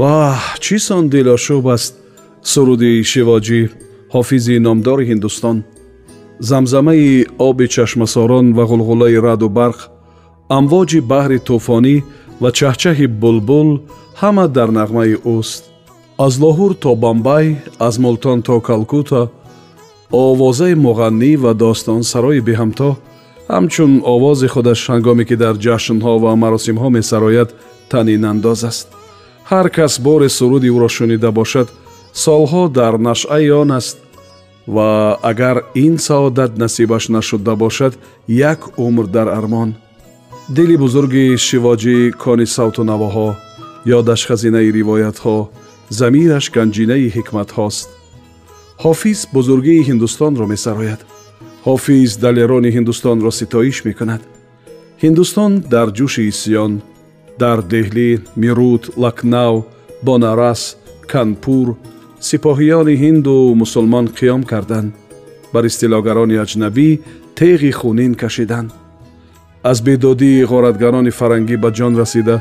[0.00, 1.92] ваҳ чӣ сон дилошӯб аст
[2.52, 3.60] суруди шивоҷӣ
[4.14, 5.56] ҳофизи номдори ҳиндустон?
[6.48, 9.78] Замзамаи оби чашмасорон ва ғулғулаи раъду барқ
[10.58, 11.96] амвоҷи баҳри тӯфонӣ
[12.42, 13.68] ва чаҳчаҳи булбул
[14.20, 15.62] ҳама дар нағмаи ӯст
[16.26, 17.46] аз лоҳур то бомбай
[17.86, 19.22] аз мултон то калкута
[20.24, 22.88] овозаи муғаннӣ ва достонсарои беҳамто
[23.52, 27.48] ҳамчун овози худаш ҳангоме ки дар ҷашнҳо ва маросимҳо месарояд
[27.90, 28.88] танинандоз аст
[29.50, 31.68] ҳар кас бори суруди ӯро шунида бошад
[32.24, 33.96] солҳо дар нашъаи он аст.
[34.74, 37.92] Ва агар ин саодат насибаш нашуда бошад
[38.28, 39.70] як умр дар армон.
[40.56, 43.28] Дили бузурги шивоҷӣ кони савту навоҳо
[43.98, 45.36] ёдаш хазинаи ривоятҳо
[45.98, 47.88] замираш ганҷинаи ҳикматҳост.
[48.84, 51.00] Ҳофиз бузургии ҳиндустонро месарояд.
[51.66, 54.22] Ҳофиз далерони ҳиндустонро ситоиш мекунад.
[55.02, 56.72] Ҳиндустон дар ҷӯши исьён
[57.42, 58.08] дар деҳлӣ
[58.42, 59.54] мирут лакнав
[60.06, 60.62] бонарас
[61.12, 61.66] канпур
[62.28, 64.90] сипоҳиёни ҳинду мусулмон қиём карданд.
[65.52, 66.88] Бар истилогарони аҷнабӣ
[67.38, 68.70] теғи хунин кашиданд.
[69.70, 72.36] Аз бедодии ғоратгарони фарангӣ ба ҷон расида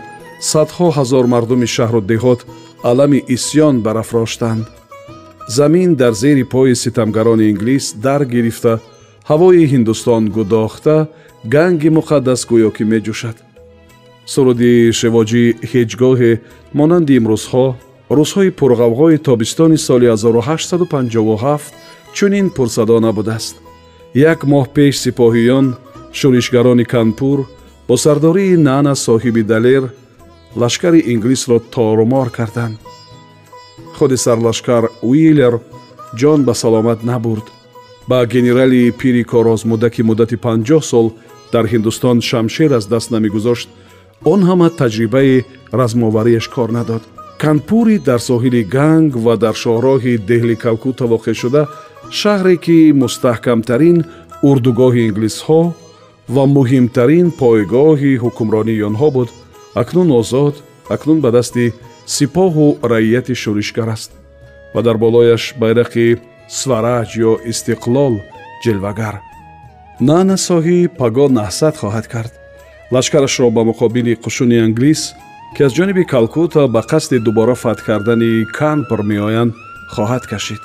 [0.52, 2.40] садҳо ҳазор мардуми шаҳру деҳот
[2.90, 4.66] алами исьён барафроштанд
[5.48, 8.74] замин дар зери пои ситамгарони инглис дар гирифта
[9.30, 10.96] ҳавои ҳиндустон гудохта
[11.54, 13.38] ганги муқаддас гӯё ки меҷӯшад
[14.34, 16.32] суруди шевоҷӣ ҳеҷ гоҳе
[16.78, 17.66] монанди имрӯзҳо
[18.18, 21.72] рӯзҳои пурғавғои тобистони соли 1857
[22.18, 23.56] чунин пурсадо набудааст.
[24.32, 25.66] Як моҳ пеш сипоҳиён
[26.18, 27.40] шӯришгарони канпур
[27.88, 29.84] бо сардории нана соҳиби далер
[30.62, 32.78] лашкари инглисро торумор карданд.
[33.98, 35.54] Худи сарлашкар уиллер
[36.20, 37.46] ҷон ба саломат набурд.
[38.10, 41.08] Ба генерали пири корозмуда ки муддати панҷоҳ сол
[41.54, 43.70] дар ҳиндустон шамшер аз даст намегузошт
[44.32, 45.46] он ҳама таҷрибаи
[45.80, 47.04] размоварияш кор надод.
[47.44, 51.62] Канпури дар соҳили ганг ва дар шоҳроҳи деҳли калкута воқеъшуда
[52.20, 53.98] шаҳре ки мустаҳкамтарин
[54.50, 55.62] урдугоҳи инглисҳо
[56.36, 59.30] ва муҳимтарин пойгоҳи ҳукмронии онҳо буд.
[59.82, 60.56] Акнун озод
[60.96, 61.66] акнун ба дасти
[62.16, 64.12] сипоҳу раияти шӯришгар аст
[64.74, 66.08] ва дар болояш байрақи
[66.60, 68.16] свараҷ ё истиқлол
[68.64, 69.16] ҷилвагар.
[70.10, 72.34] Нана соҳӣ паго наҳсад хоҳад кард
[72.92, 75.14] лашкарашро ба муқобили қушуни англис
[75.58, 79.54] ки аз ҷониби калкута ба қасди дубора фатҳ кардани канпр меоянд
[79.94, 80.62] хоҳад кашид.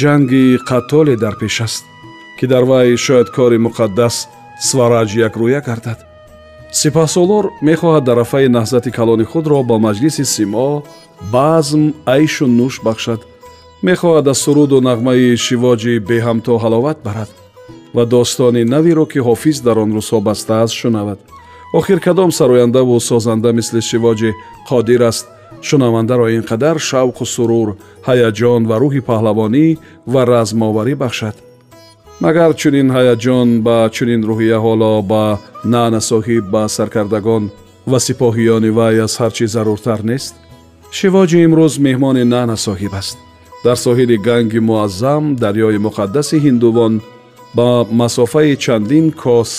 [0.00, 1.84] Ҷанги қатоле дар пеш аст
[2.38, 4.14] ки дар вай шояд кори муқаддас
[4.68, 5.98] свараҷ якрӯя гардад.
[6.80, 10.82] Сипаҳсолор мехоҳад дарафаи наҳзати калони худро ба маҷлиси симо
[11.34, 11.82] базм
[12.16, 13.20] айшу нӯш бахшад.
[13.88, 17.30] Мехоҳад аз суруду нағмаи шивоҷи беҳамто ҳаловат барад
[17.94, 21.20] ва достони навиро ки ҳофиз дар он рӯзҳо бастааст шунавад
[21.78, 24.30] охир кадом сарояндаву созанда мисли шивоҷи
[24.68, 25.26] қодир аст.
[25.62, 27.68] Шунавандаро ин қадар шавқу сурур
[28.08, 29.66] ҳаяҷон ва рӯҳи паҳлавонӣ
[30.12, 31.36] ва размоварӣ бахшад.
[32.24, 35.24] Магар чунин ҳаяҷон ба чунин рӯҳия ҳоло ба
[35.74, 37.44] нана соҳиб ба саркардагон
[37.90, 40.34] ва сипоҳиёни вай аз ҳар чӣ заруртар нест?
[40.98, 43.16] Шивоҷи имрӯз меҳмони нана соҳиб аст.
[43.64, 46.94] Дар соҳили ганги муаззам дарёи муқаддаси ҳиндувон
[47.56, 47.68] ба
[48.00, 49.52] масофаи чандин кос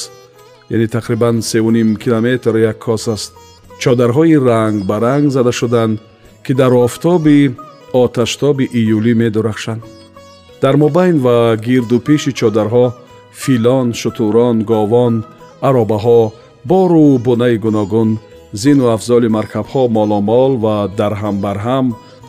[0.69, 3.33] яъне тақрибан сеним километр як кос аст.
[3.81, 5.99] Чодарҳои ранг ба ранг зада шуданд
[6.45, 7.55] ки дар офтоби
[7.93, 9.83] оташтоби июлӣ медурахшанд.
[10.61, 12.85] Дар мобайн ва гирду пеши чодарҳо
[13.41, 15.23] филон шутурон говон
[15.67, 16.21] аробаҳо
[16.69, 18.09] бору бунаи гуногун
[18.61, 21.85] зину афзоли маркабҳо моломол ва дарҳамбарҳам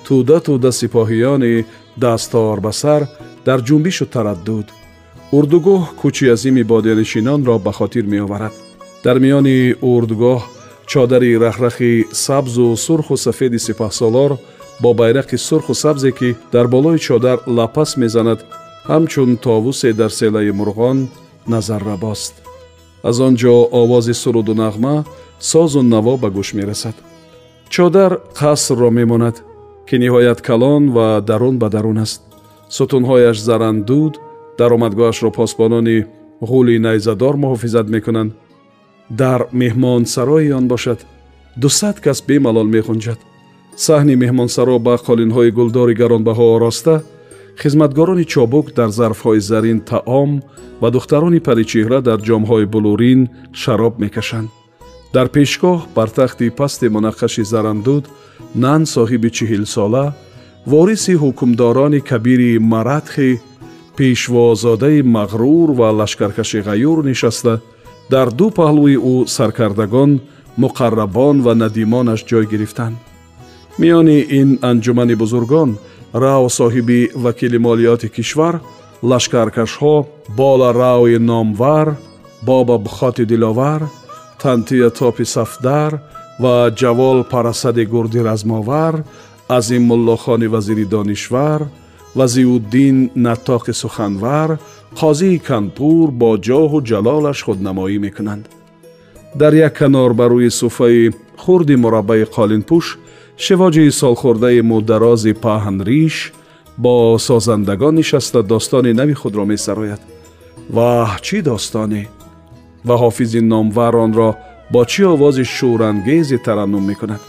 [0.07, 1.55] тӯда тӯда сипоҳиёни
[2.05, 3.03] дастор ба сар
[3.47, 4.67] дар ҷунбишу тараддуд
[5.33, 8.55] урдугоҳ кӯчи азими бодиянишинонро ба хотир меоварад.
[9.05, 10.41] Дар миёни урдугоҳ
[10.87, 14.33] чодари рахрахи сабзу сурху сафеди сипаҳсолор
[14.83, 18.41] бо байрақи сурху сабзе ки дар болои чодар лапас мезанад
[18.91, 20.99] ҳамчун товусе дар селаи мурғон
[21.53, 22.35] назаррабост
[23.09, 25.05] аз он ҷо овози суруду нағма
[25.39, 26.97] созу наво ба гӯш мерасад.
[27.69, 29.37] Чодар қасрро мемонад
[29.89, 32.23] ки ниҳоят калон ва дарун ба дарун аст.
[32.77, 34.15] Сутунҳояш зарандуд
[34.59, 35.99] даромадгоҳашро посбонони
[36.51, 38.33] ғули найзадор муҳофизат мекунанд.
[39.11, 40.99] Дар меҳмонсарои он бошад.
[41.63, 43.19] Дусад кас бемалол мехунҷад
[43.85, 46.95] саҳни меҳмонсаро ба қолинҳои гулдори гаронбаҳо ороста
[47.63, 50.31] хизматгорони чобук дар зарфҳои зарин таом
[50.83, 53.21] ва духтарони паричеҳра дар ҷомҳои блурин
[53.63, 54.49] шароб мекашанд.
[55.15, 58.05] Дар пешгоҳ бар тахти пасти мунаққаши зарандуд
[58.65, 60.07] нан соҳиби чиҳилсола
[60.73, 63.31] вориси ҳукмдорони кабири маратхи
[63.97, 67.61] пешвозодаи мағрур ва лашкаркаши ғаюр нишаста
[68.11, 70.21] дар ду паҳлӯи ӯ саркардагон
[70.63, 72.97] муқаррабон ва надимонаш ҷой гирифтанд
[73.81, 75.71] миёни ин анҷумани бузургон
[76.25, 78.55] рао соҳиби вакили молиёти кишвар
[79.11, 79.97] лашкаркашҳо
[80.41, 81.89] бола раои номвар
[82.43, 83.83] боба бухоти диловар
[84.43, 85.93] тантия топи сафдар
[86.43, 88.95] ва ҷавол парасади гурди размовар
[89.49, 91.61] азим муллохони вазири донишвар
[92.19, 92.97] вазиуддин
[93.27, 94.51] натоқи суханвар
[95.01, 98.45] қозии канпур бо ҷоҳу ҷалолаш худнамоӣ мекунанд
[99.41, 102.87] дар як канор ба рӯи суфаи хурди мураббаи қолинпӯш
[103.45, 106.17] шивоҷии солхӯрдаи мударози паҳнриш
[106.85, 110.01] бо созандагон нишаста достони нави худро месарояд
[110.77, 112.03] ваҳ чӣ достоне
[112.87, 114.31] ва ҳофизи номвар онро
[114.73, 117.23] бо чӣ овози шӯрангезе тараннум мекунад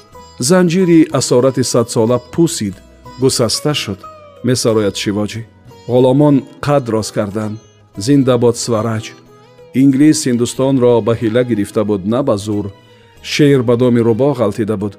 [0.50, 2.76] занҷири асорати садсола пусид
[3.22, 4.00] гусаста шуд
[4.48, 5.42] месарояд шивоҷӣ
[5.92, 6.36] ғуломон
[6.66, 7.58] қад рост карданд
[8.06, 9.06] зинда бод свараҷ.
[9.82, 12.66] Инглис ҳиндустонро ба ҳила гирифта буд на ба зур.
[13.32, 14.94] Шер ба доми рӯбо ғалтида буд.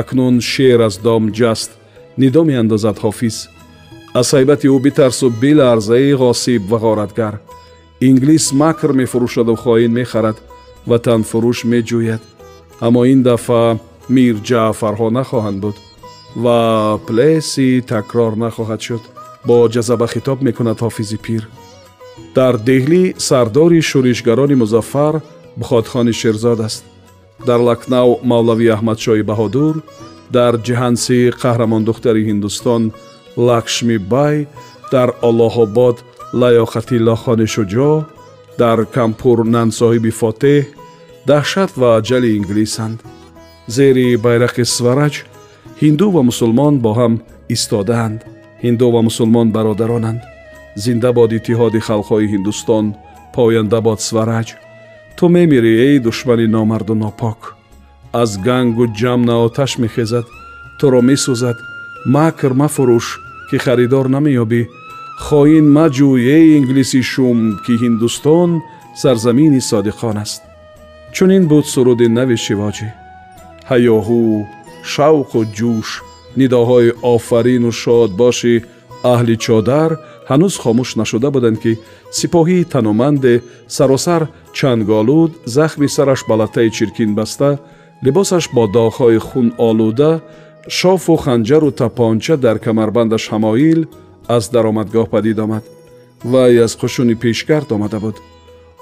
[0.00, 1.70] Акнун шер аз дом ҷаст
[2.20, 3.36] нидо меандозад ҳофиз.
[4.20, 7.34] Аз ҳайбати ӯ битарсу биларзаи ғосиб ва ғоратгар.
[8.08, 10.38] Инглис макр мефурӯшаду хоин мехарад
[10.90, 12.22] ватанфурӯш меҷӯяд.
[12.86, 13.62] Аммо ин дафъа
[14.14, 15.76] мирҷаъфарҳо нахоҳанд буд
[16.36, 19.02] ва плеси такрор нахоҳад шуд.
[19.46, 21.42] Бо ҷазаба хитоб мекунад ҳофизи пир.
[22.34, 25.14] Дар деҳлӣ сардори шӯришгарони музаффар
[25.60, 26.82] буходхони шерзод аст.
[27.46, 29.74] Дар лакнав мавлавӣ аҳмадшоҳи баҳодур
[30.36, 32.82] дар ҷиҳанси қаҳрамондухтари ҳиндустон
[33.48, 34.36] лакшми бай
[34.92, 35.96] дар оллоҳобод
[36.40, 37.96] лаёқатиллохони шуҷоъ
[38.62, 40.64] дар кампур нансоҳиби фотеҳ
[41.30, 42.98] даҳшат ва аҷали инглисанд.
[43.76, 45.14] Зери байрақи свараҷ
[45.82, 47.14] ҳинду ва мусулмон бо ҳам
[47.56, 48.20] истодаанд.
[48.64, 50.20] ҳинду ва мусулмон бародаронанд.
[50.84, 52.84] Зинда бод иттиҳоди халқҳои ҳиндустон
[53.34, 54.48] поянда бод свараҷ.
[55.16, 57.40] Ту мемирӣ эй душмани номарду нопок.
[58.22, 60.26] Аз гангу ҷамна оташ мехезад.
[60.78, 61.58] Туро месӯзад.
[62.14, 63.06] Макр мафурӯш
[63.48, 64.62] ки харидор намеёбӣ
[65.26, 68.50] хоин маҷӯй эй инглиси шум ки ҳиндустон
[69.02, 70.40] сарзамини содиқон аст.
[71.14, 72.88] Чунин буд суруди нави шивоҷӣ
[73.70, 74.20] ҳаёҳу
[74.92, 75.88] шавқу ҷӯш.
[76.40, 78.54] Нидоҳои офарину шодбоши
[79.14, 79.90] аҳли чодар
[80.30, 81.72] ҳанӯз хомӯш нашуда буданд ки
[82.18, 83.34] сипоҳии таноманде
[83.76, 84.22] саросар
[84.58, 87.50] чанголуд захми сараш ба латтаи чиркин баста
[88.04, 90.12] либосаш бо доғҳои хун олуда
[90.78, 93.80] шофу ханҷару тапонча дар камарбандаш ҳамоил
[94.36, 95.64] аз даромадгоҳ падид омад
[96.32, 98.16] вай аз қушуни пешгард омада буд.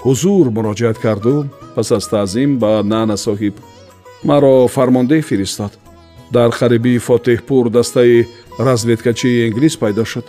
[0.05, 1.35] Ҳузур муроҷиат карду
[1.75, 3.55] пас аз таъзим ба нана соҳиб.
[4.29, 5.73] Маро фармондеҳ фиристод
[6.31, 8.29] дар харибии фотеҳпур дастаи
[8.59, 10.27] разведкачии инглис пайдо шуд.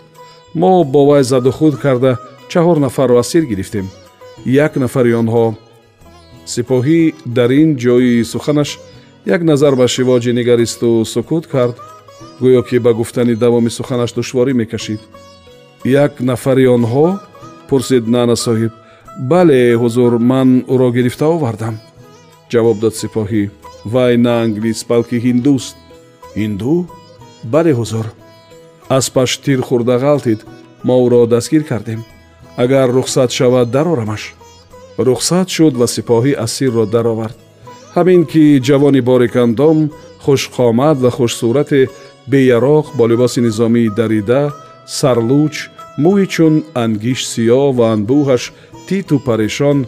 [0.54, 2.18] Мо бо вай заду худ карда
[2.48, 3.86] чаҳор нафарро асир гирифтем.
[4.44, 5.54] Як нафари онҳо
[6.46, 7.00] сипоҳӣ
[7.36, 8.70] дар ин ҷои суханаш
[9.26, 11.76] як назар ба шивоҷӣ нигаристу сукут кард
[12.42, 15.00] гӯё ки ба гуфтани давоми суханаш душворӣ мекашид.
[15.84, 17.06] Як нафари онҳо
[17.68, 18.72] пурсид нана соҳиб
[19.30, 21.74] бале ҳузур ман ӯро гирифта овардам
[22.52, 23.44] ҷавоб дод сипоҳӣ.
[23.92, 25.76] Вай на англис балки ҳиндуст
[26.38, 26.74] ҳинду
[27.52, 28.06] бале ҳузур.
[28.96, 30.40] Аспаш тир хӯрда ғалтид
[30.86, 32.00] мо ӯро дастгир кардем.
[32.62, 34.22] Агар рухсат шавад дарорамаш.
[35.06, 37.36] Рухсат шуд ва сипоҳӣ асирро даровард.
[37.96, 39.78] Ҳамин ки ҷавони борикандом
[40.24, 41.80] хушқомат ва хушсурате
[42.30, 44.42] беяроқ бо либоси низомии дарида
[44.98, 45.54] сарлуч
[46.02, 48.42] мӯи чун ангиш сиёҳ ва анбӯҳаш
[48.86, 49.78] титу парешон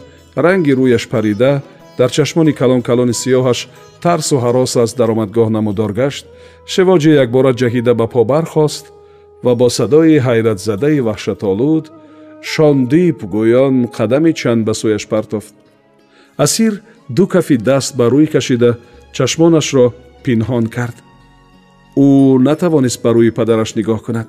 [0.43, 1.51] ранги рӯяш парида
[1.97, 3.59] дар чашмони калон калони сиёҳаш
[4.03, 6.25] тарсу ҳарос аз даромадгоҳ намудор гашт
[6.73, 8.85] шивоҷӣ якбора ҷаҳида ба по бархост
[9.45, 11.85] ва бо садои ҳайратзадаи ваҳшатолуд
[12.51, 15.53] шондиб гӯён қадами чанд ба сӯяш партофт.
[16.45, 16.73] Асир
[17.15, 18.71] ду кафи даст ба рӯй кашида
[19.15, 19.85] чашмонашро
[20.23, 20.97] пинҳон кард.
[22.05, 22.07] Ӯ
[22.47, 24.27] натавонист ба рӯи падараш нигоҳ кунад.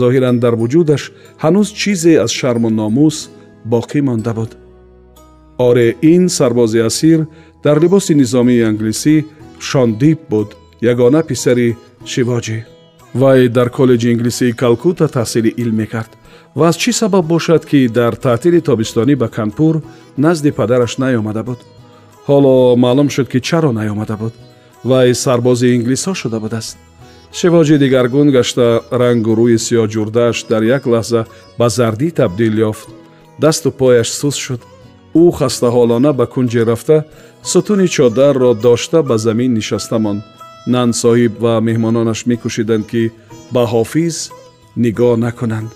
[0.00, 1.02] Зоҳиран дар вуҷудаш
[1.42, 3.16] ҳанӯз чизе аз шарму номус
[3.72, 4.50] боқӣ монда буд
[5.68, 7.20] оре ин сарбози асир
[7.64, 9.14] дар либоси низомии англисӣ
[9.68, 10.48] шондиб буд
[10.92, 11.68] ягона писари
[12.12, 12.58] шивоҷӣ
[13.14, 16.10] вай дар коллеҷи инглисии калкута таҳсили илм мекард.
[16.54, 19.82] Ва аз чӣ сабаб бошад ки дар таътили тобистонӣ ба канпур
[20.18, 21.60] назди падараш наёмада буд?
[22.28, 24.34] Ҳоло маълум шуд ки чаро наёмада буд?
[24.84, 26.76] Вай сарбози инглисҳо шуда будааст.
[27.38, 28.66] Шивоҷӣ дигаргун гашта
[29.00, 31.22] рангу рӯи сиёҳҷурдааш дар як лаҳза
[31.58, 32.88] ба зардӣ табдил ёфт.
[33.42, 34.60] Дасту пояш сус шуд
[35.14, 37.04] ӯ хастаҳолона ба кунҷе рафта
[37.42, 40.22] сутуни чодарро дошта ба замин нишаста монд.
[40.66, 43.02] Нан соҳиб ва меҳмононаш мекӯшиданд ки
[43.54, 44.16] ба ҳофиз
[44.84, 45.70] нигоҳ накунанд.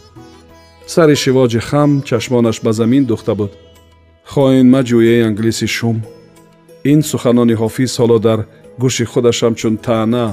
[0.86, 3.52] Сари шивоҷи хам чашмонаш ба замин духта буд.
[4.32, 5.96] Хоин маҷӯяи англиси шум.
[6.92, 8.40] Ин суханони ҳофиз ҳоло дар
[8.82, 10.26] гӯши худаш ҳамчун таъна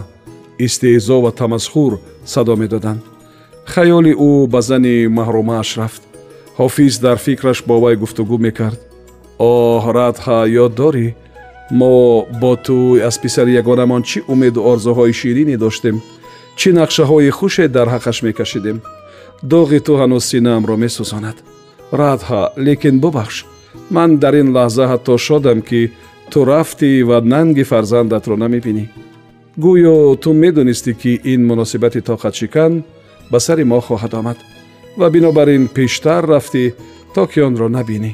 [0.65, 1.93] истеҳзо ва тамасхур
[2.33, 3.01] садо медоданд.
[3.73, 6.01] Хаёли ӯ ба зани маҳрумааш рафт.
[6.59, 8.79] Ҳофиз дар фикраш бо вай гуфтугӯ мекард
[9.49, 11.07] оҳ радҳа ёд дорӣ?
[11.79, 11.93] Мо
[12.41, 15.95] бо ту аз писари ягонамон чӣ умеду орзуҳои ширинӣ доштем?
[16.59, 18.77] Чӣ нақшаҳои хуше дар ҳаққаш мекашидем?
[19.51, 21.37] Доғи ту ҳанӯз синаамро месӯзонад.
[22.01, 23.37] Радҳа лекин бубахш
[23.95, 25.81] ман дар ин лаҳза ҳатто шодам ки
[26.31, 28.85] ту рафтӣ ва нанги фарзандатро намебинӣ
[29.63, 32.73] гӯё ту медонистӣ ки ин муносибати тоқатшикан
[33.31, 34.37] ба сари мо хоҳад омад
[34.99, 36.63] ва бинобар ин пештар рафтӣ
[37.15, 38.11] то ки онро набинӣ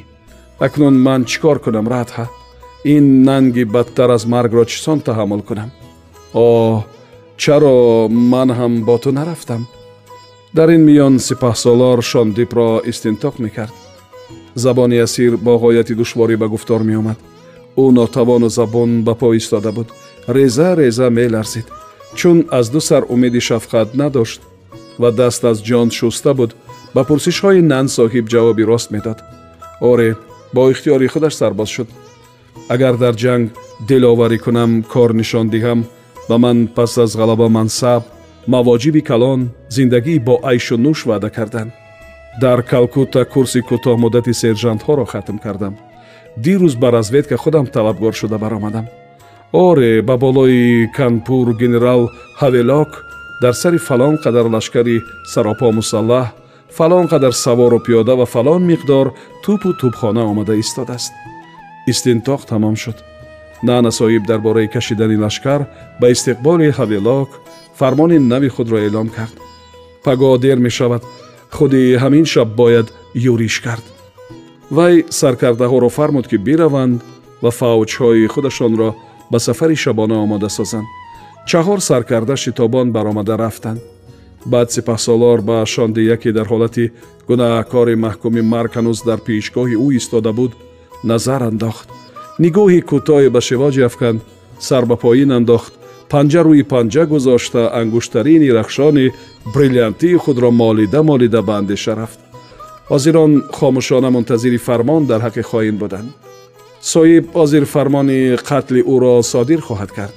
[0.66, 2.26] акнун ман чӣ кор кунам радҳа
[2.96, 5.70] ин нанги бадтар аз маргро чӣ сон таҳаммул кунам?
[6.34, 6.84] Оҳ
[7.42, 9.62] чаро ман ҳам бо ту нарафтам?
[10.58, 13.76] Дар ин миён сипаҳсолор шондипро истинтоқ мекард.
[14.64, 17.20] Забони асир бо ғояти душворӣ ба гуфтор меомад.
[17.84, 19.88] Ӯ нотавону забон ба по истода буд.
[20.36, 21.68] Реза реза меларзид.
[22.16, 24.42] Чун аз ду сар умеди шафқат надошт
[25.02, 26.52] ва даст аз ҷон шуста буд.
[26.96, 29.18] Ба пурсишҳои нан соҳиб ҷавоби рост медод.
[29.92, 30.10] Оре
[30.54, 31.90] бо ихтиёри худаш сарбоз шуд.
[32.74, 33.48] Агар дар ҷанг
[33.88, 35.80] диловарӣ кунам кор нишон диҳам
[36.30, 38.04] ба ман пас аз ғалаба мансаб
[38.54, 41.72] мавоҷиби калон зиндагии бо айшу нӯш ваъда карданд
[42.42, 45.74] дар калкутта курси кӯтоҳмуддати сержантҳоро хатм кардам.
[46.44, 48.86] Дирӯз ба разведка худам талабгор шуда баромадам.
[49.52, 52.02] Оре ба болои канпур генерал
[52.42, 52.92] ҳавелок
[53.42, 54.98] дар сари фалон қадар лашкари
[55.34, 56.26] саропо мусаллаҳ
[56.70, 61.14] фалон қадар савору пиёда ва фалон миқдор тӯпу тӯбхона омада истодааст
[61.88, 62.98] истинтоқ тамом шуд
[63.64, 65.68] нана соҳиб дар бораи кашидани лашкар
[66.00, 67.30] ба истиқболи ҳавелок
[67.80, 69.36] фармони нави худро эълон кард
[70.06, 71.04] пагоҳ дер мешавад
[71.56, 73.86] худи ҳамин шаб бояд юриш кард
[74.72, 77.02] вай саркардаҳоро фармуд ки бираванд
[77.44, 78.90] ва фавҷҳои худашонро
[79.32, 80.88] ба сафари шабона омода созанд
[81.50, 83.82] чаҳор саркарда шитобон баромада рафтанд
[84.52, 86.86] баъд сипаҳсолор ба шонди яке дар ҳолати
[87.30, 90.52] гунаҳкори маҳкуми марг ҳанӯз дар пешгоҳи ӯ истода буд
[91.10, 91.88] назар андохт.
[92.44, 94.20] Нигоҳи кӯтоҳе ба шивоҷи афканд
[94.68, 95.74] сар ба поин андохт
[96.12, 99.06] панҷа рӯи панҷа гузошта ангуштарини рахшони
[99.54, 102.20] бриллиантии худро молида молида ба андеша рафт.
[102.92, 106.10] Ҳозирон хомӯшона мунтазири фармон дар ҳаққи хоин буданд.
[106.94, 110.16] Соҳиб ҳозир фармони қатли ӯро содир хоҳад кард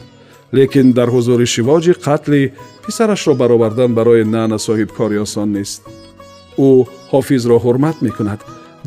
[0.56, 2.42] лекин дар ҳузури шивоҷи қатли
[2.90, 5.80] писарашро баровардан барои нана соҳиб кори осон нест.
[6.68, 6.70] Ӯ
[7.12, 8.40] ҳофизро ҳурмат мекунад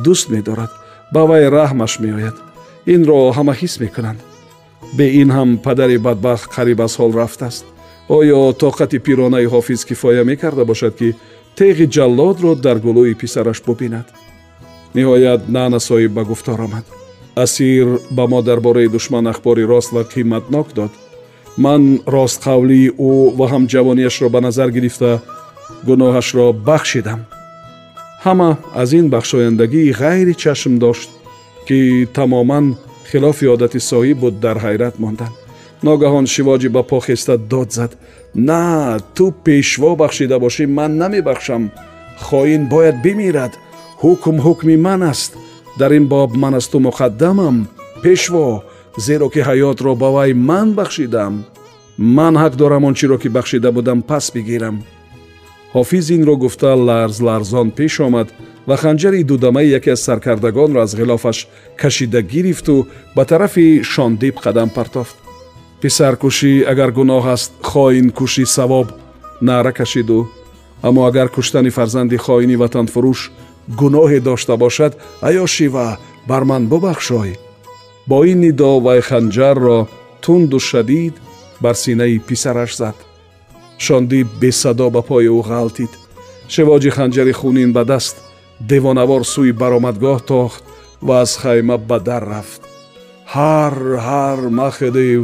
[0.05, 0.71] дӯст медорад
[1.13, 2.35] ба вай раҳмаш меояд.
[2.93, 4.19] Инро ҳама ҳис мекунанд.
[4.97, 7.65] Бе ин ҳам падари бадбахт қариб аз ҳол рафтааст.
[8.17, 11.09] Оё тоқати пиронаи ҳофиз кифоя мекарда бошад ки
[11.59, 14.07] теғи ҷаллодро дар гулӯи писараш бубинад.
[14.97, 16.85] Ниҳоят нана соҳиб ба гуфтор омад.
[17.43, 20.91] Асир ба мо дар бораи душман ахбори рост ва қиматнок дод
[21.57, 25.21] ман ростқавлии ӯ ва ҳам ҷавонияшро ба назар гирифта
[25.87, 27.19] гуноҳашро бахшидам.
[28.25, 28.49] Ҳама
[28.81, 31.09] аз ин бахшояндагии ғайри чашм дошт
[31.67, 32.65] ки тамоман
[33.11, 35.35] хилофи одати соҳиб буд дар ҳайрат монданд
[35.87, 37.91] ногаҳон шивоҷӣ ба по хеста дод зад.
[38.49, 38.61] На
[39.15, 41.63] ту пешво бахшида бошӣ ман намебахшам.
[42.25, 43.53] Хоин бояд бимирад.
[44.03, 45.31] Ҳукм ҳукми ман аст.
[45.79, 47.55] Дар ин боб ман аз ту муқаддамам.
[48.03, 48.63] Пешво
[48.97, 51.45] зеро ки ҳаётро ба вай ман бахшидам
[51.97, 54.83] ман ҳақ дорам он чиро ки бахшида будам пас бигирам.
[55.73, 58.27] Ҳофиз инро гуфта ларз ларзон пеш омад
[58.67, 61.47] ва ханҷари дудамаи яке аз саркардагонро аз ғилофаш
[61.77, 65.15] кашида гирифту ба тарафи шондиб қадам партофт.
[65.81, 68.87] Писаркушӣ агар гуноҳ аст хоинкушӣ савоб
[69.41, 70.29] наъра кашиду.
[70.81, 73.31] Аммо агар куштани фарзанди хоини ватанфурӯш
[73.79, 75.97] гуноҳе дошта бошад аё шива
[76.27, 77.37] бар ман бубахшой
[78.07, 79.79] бо ин нидо вай ханҷарро
[80.23, 81.15] тунду шадид
[81.63, 82.95] бар синаи писараш зад.
[83.85, 85.91] Шондиб бесадо ба пои ӯ ғалтид.
[86.53, 88.15] Шивоҷи ханҷари хунин ба даст
[88.71, 90.63] девонавор сӯи баромадгоҳ тохт
[91.07, 92.61] ва аз хайма ба дар рафт.
[93.33, 93.75] Ҳар
[94.07, 95.21] ҳар махедев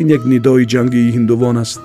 [0.00, 1.80] ин як нидои ҷангии ҳиндувон аст.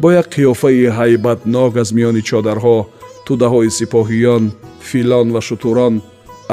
[0.00, 2.78] Бо як қиёфаи ҳайбатнок аз миёни чодарҳо
[3.26, 4.44] тӯдаҳои сипоҳиён
[4.88, 5.94] филон ва шутурон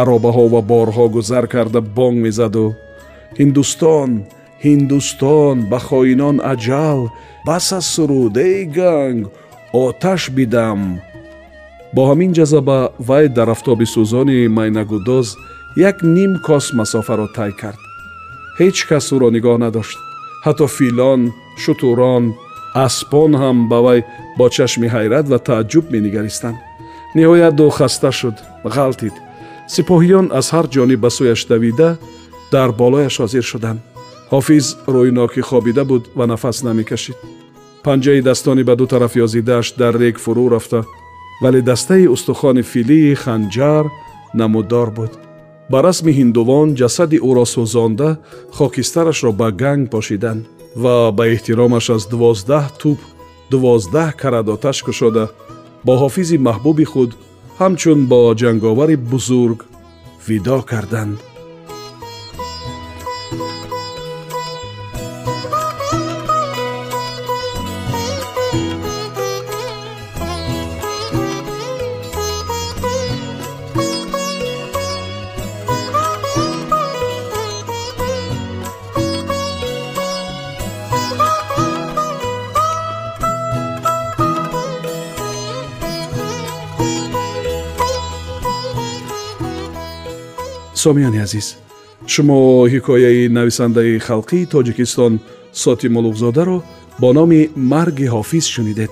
[0.01, 2.67] аробаҳо ва борҳо гузар карда бонг мезаду
[3.37, 4.09] ҳиндустон
[4.65, 6.99] ҳиндустон ба хоинон аҷал
[7.47, 9.21] бас аз суруд эй ганг
[9.85, 10.81] оташ бидам
[11.95, 15.27] бо ҳамин ҷазаба вай дар афтоби сӯзони майнагудоз
[15.89, 17.79] як ним кос масофаро тай кард.
[18.59, 19.97] Ҳеҷ кас ӯро нигоҳ надошт.
[20.45, 21.21] Ҳатто филон
[21.63, 22.23] шутурон
[22.85, 23.99] аспон ҳам ба вай
[24.37, 26.57] бо чашми ҳайрат ва тааҷҷуб менигаристанд.
[27.17, 28.37] Ниҳоят ду хаста шуд.
[28.75, 29.15] Ғалтид.
[29.73, 31.89] Сипоҳиён аз ҳар ҷониб ба сӯяш давида
[32.53, 33.79] дар болояш ҳозир шуданд
[34.33, 37.17] ҳофиз рӯйнокӣ хобида буд ва нафас намекашид
[37.85, 40.81] панҷаи дастони ба ду тараф ёзидааш дар рег фурӯ рафта
[41.43, 43.85] вале дастаи устухони филии ханҷар
[44.39, 45.11] намуддор буд
[45.71, 48.09] ба расми ҳиндувон ҷасади ӯро сӯзонда
[48.57, 50.41] хокистарашро ба ганг пошиданд
[50.81, 52.99] ва ба эҳтиромаш аз дувоздаҳ тӯп
[53.51, 55.25] дувоздаҳ карадоташ кушода
[55.85, 57.11] бо ҳофизи маҳбуби худ
[57.59, 59.59] ҳамчун бо ҷанговари бузург
[60.27, 61.17] видо карданд
[90.83, 91.47] сомиёни азиз.
[92.13, 92.37] Шумо
[92.73, 95.13] ҳикояи нависандаи халқии тоҷикистон
[95.61, 96.57] соти мулуғзодаро
[97.01, 98.91] бо номи марги ҳофиз шунидед